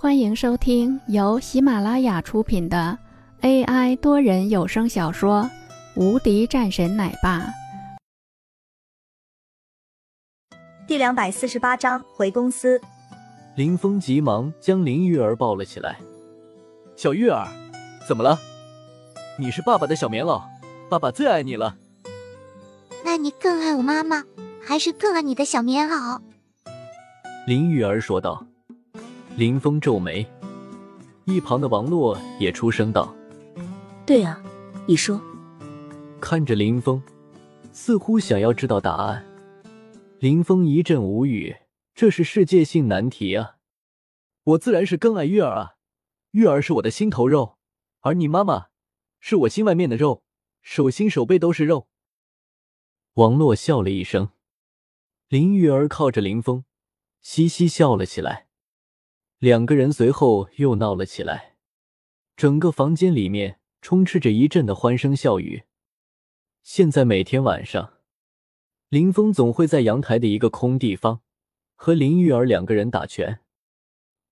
[0.00, 2.96] 欢迎收听由喜马拉雅出品的
[3.40, 5.42] AI 多人有声小说
[6.00, 7.40] 《无敌战神奶爸》
[10.86, 12.80] 第两百四十八章回公司。
[13.56, 15.98] 林峰急忙将林玉儿抱了起来。
[16.94, 17.48] 小玉儿，
[18.06, 18.38] 怎么了？
[19.36, 20.40] 你是爸爸的小棉袄，
[20.88, 21.76] 爸爸最爱你了。
[23.04, 24.22] 那你更爱我妈妈，
[24.64, 26.20] 还是更爱你的小棉袄？
[27.48, 28.46] 林玉儿说道。
[29.38, 30.26] 林峰皱眉，
[31.24, 33.14] 一旁的王洛也出声道
[34.04, 34.42] ：“对啊，
[34.84, 35.22] 你说。”
[36.20, 37.00] 看着林峰，
[37.70, 39.24] 似乎想要知道答案。
[40.18, 41.54] 林峰一阵无语，
[41.94, 43.58] 这是世界性难题啊！
[44.42, 45.74] 我自然是更爱玉儿啊，
[46.32, 47.58] 玉儿是我的心头肉，
[48.00, 48.70] 而你妈妈
[49.20, 50.24] 是我心外面的肉，
[50.62, 51.86] 手心手背都是肉。
[53.14, 54.30] 王洛笑了一声，
[55.28, 56.64] 林玉儿靠着林峰，
[57.20, 58.47] 嘻嘻笑了起来。
[59.38, 61.54] 两个人随后又闹了起来，
[62.36, 65.62] 整个房间里面充斥着一阵的欢声笑语。
[66.64, 67.94] 现在每天晚上，
[68.88, 71.20] 林峰总会在阳台的一个空地方
[71.76, 73.38] 和林玉儿两个人打拳，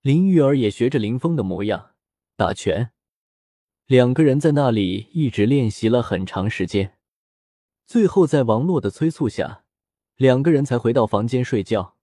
[0.02, 1.92] 林玉儿也学着林峰的模样
[2.34, 2.90] 打拳，
[3.86, 6.98] 两个人在那里一直练习了很长时间，
[7.86, 9.62] 最后在王洛的催促下，
[10.16, 11.95] 两个人才回到房间睡觉。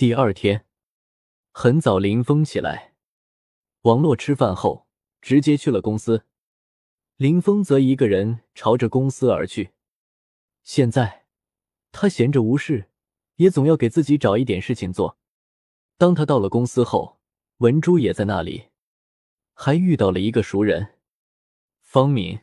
[0.00, 0.64] 第二天
[1.50, 2.94] 很早，林峰起来，
[3.82, 4.86] 王洛吃饭后
[5.20, 6.24] 直接去了公司，
[7.16, 9.74] 林峰则一个人朝着公司而去。
[10.62, 11.26] 现在
[11.92, 12.88] 他闲着无事，
[13.34, 15.18] 也总要给自己找一点事情做。
[15.98, 17.20] 当他到了公司后，
[17.58, 18.70] 文珠也在那里，
[19.52, 20.98] 还遇到了一个熟人，
[21.82, 22.40] 方敏。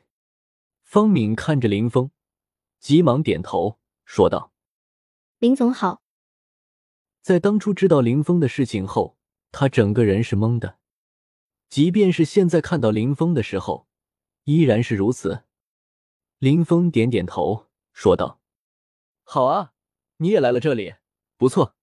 [0.84, 2.12] 方敏看着林峰，
[2.80, 4.54] 急忙点头说道
[5.42, 6.04] ：“林总好。”
[7.28, 9.18] 在当初知道林峰的事情后，
[9.52, 10.80] 他整个人是懵的，
[11.68, 13.86] 即便是现在看到林峰的时候，
[14.46, 15.44] 依然是如此。
[16.38, 18.40] 林峰点点头，说道
[19.28, 19.74] ：“好啊，
[20.20, 20.96] 你也来了这里，
[21.36, 21.76] 不错。”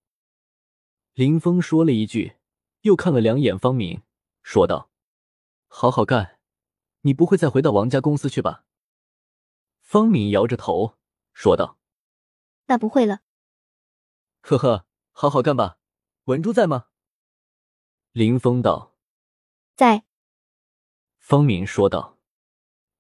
[1.13, 2.37] 林峰说了一句，
[2.81, 4.01] 又看了两眼方敏，
[4.43, 4.89] 说道
[5.69, 6.39] ：“好好干，
[7.03, 8.65] 你不会再回到王家公司去吧？”
[9.83, 10.95] 方敏摇着头
[11.35, 11.77] 说道
[12.65, 13.21] ：“那不会了。”
[14.41, 14.87] 呵呵。
[15.17, 15.79] 好好干吧，
[16.25, 16.89] 文珠在吗？
[18.11, 18.97] 林峰道
[19.77, 20.05] ：“在。”
[21.21, 22.19] 方敏说道。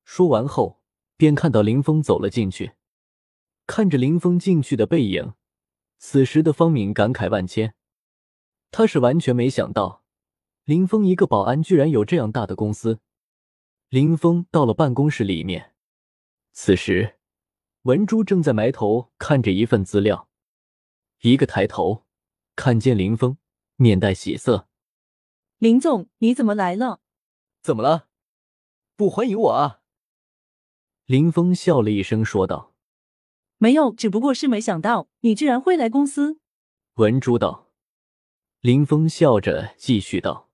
[0.05, 0.81] 说完后，
[1.17, 2.75] 便看到林峰走了进去。
[3.67, 5.35] 看着林峰进去的背影，
[5.99, 7.75] 此时的方敏感慨万千。
[8.71, 10.05] 他是完全没想到，
[10.63, 13.01] 林峰一个保安居然有这样大的公司。
[13.89, 15.75] 林峰到了办公室里面，
[16.53, 17.19] 此时
[17.83, 20.29] 文珠正在埋头看着一份资料，
[21.23, 22.04] 一个抬头。
[22.57, 23.37] 看见林峰，
[23.77, 24.69] 面带喜色。
[25.59, 27.01] 林总，你怎么来了？
[27.63, 28.09] 怎么了？
[28.97, 29.81] 不欢迎我啊？
[31.07, 32.75] 林峰笑了一声，说道
[33.59, 36.39] ：“没有，只不过是没想到你居然会来公司。”
[36.95, 37.73] 文珠道。
[38.61, 40.49] 林峰笑着继续道：“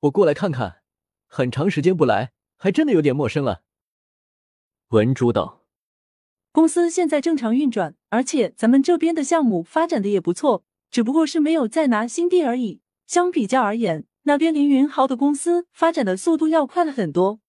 [0.00, 0.82] 我过来看看，
[1.26, 3.64] 很长时间不来，还真的有点陌生了。”
[4.88, 5.66] 文珠道
[6.52, 12.80] ：“公司现在正常运转，而且咱们这边的项目发展的也不错。”只不过是没有再拿新地而已。
[13.06, 17.40] 相比较而言，那边林云豪的公司发展的速度要快了很多。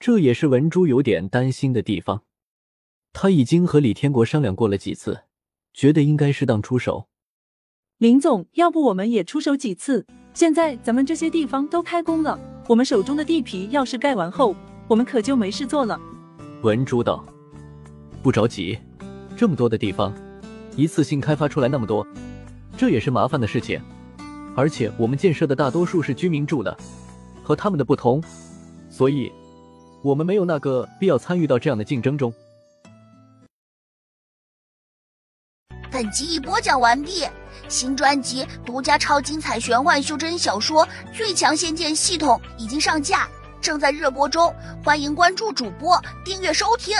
[0.00, 2.22] 这也是文珠有点担心的地方。
[3.12, 5.22] 他已经和李天国商量过了几次，
[5.72, 7.06] 觉得应该适当出手。
[7.98, 10.04] 林总，要不我们也出手几次？
[10.34, 12.36] 现在咱们这些地方都开工了，
[12.68, 14.56] 我们手中的地皮要是盖完后，
[14.88, 15.98] 我们可就没事做了。
[16.62, 17.24] 文珠道
[18.20, 18.76] ：“不着急，
[19.36, 20.12] 这么多的地方，
[20.76, 22.04] 一次性开发出来那么多。”
[22.76, 23.80] 这也是麻烦的事情，
[24.56, 26.76] 而且我们建设的大多数是居民住的，
[27.42, 28.22] 和他们的不同，
[28.90, 29.32] 所以
[30.02, 32.32] 我们没有那个必要参与到这样的竞争中。
[35.90, 37.24] 本集已播讲完毕，
[37.68, 43.28] 新专辑独家超精彩玄幻修真小说《最强仙剑系统》已经上架，
[43.60, 44.52] 正在热播中，
[44.84, 46.96] 欢迎关注主播，订阅收听。